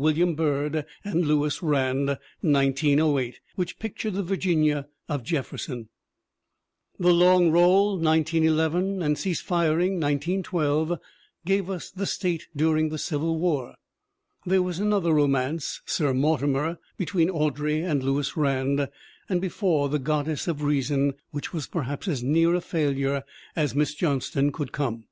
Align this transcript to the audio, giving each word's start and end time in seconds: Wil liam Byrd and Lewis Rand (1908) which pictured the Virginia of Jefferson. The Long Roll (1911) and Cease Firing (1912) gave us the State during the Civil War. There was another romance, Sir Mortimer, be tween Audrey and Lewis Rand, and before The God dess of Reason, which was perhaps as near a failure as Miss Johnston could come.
Wil 0.00 0.14
liam 0.14 0.36
Byrd 0.36 0.86
and 1.02 1.26
Lewis 1.26 1.60
Rand 1.60 2.10
(1908) 2.42 3.40
which 3.56 3.80
pictured 3.80 4.12
the 4.14 4.22
Virginia 4.22 4.86
of 5.08 5.24
Jefferson. 5.24 5.88
The 7.00 7.12
Long 7.12 7.50
Roll 7.50 7.98
(1911) 7.98 9.02
and 9.02 9.18
Cease 9.18 9.40
Firing 9.40 9.94
(1912) 9.98 11.00
gave 11.44 11.68
us 11.68 11.90
the 11.90 12.06
State 12.06 12.46
during 12.54 12.90
the 12.90 12.96
Civil 12.98 13.40
War. 13.40 13.74
There 14.46 14.62
was 14.62 14.78
another 14.78 15.12
romance, 15.12 15.80
Sir 15.84 16.14
Mortimer, 16.14 16.78
be 16.96 17.04
tween 17.06 17.28
Audrey 17.28 17.80
and 17.80 18.00
Lewis 18.04 18.36
Rand, 18.36 18.88
and 19.28 19.40
before 19.40 19.88
The 19.88 19.98
God 19.98 20.26
dess 20.26 20.46
of 20.46 20.62
Reason, 20.62 21.14
which 21.32 21.52
was 21.52 21.66
perhaps 21.66 22.06
as 22.06 22.22
near 22.22 22.54
a 22.54 22.60
failure 22.60 23.24
as 23.56 23.74
Miss 23.74 23.94
Johnston 23.96 24.52
could 24.52 24.70
come. 24.70 25.06